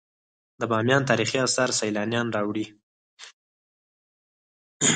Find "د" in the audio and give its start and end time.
0.59-0.61